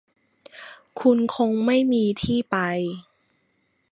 [0.99, 2.57] คุณคงไม่มีที่ไป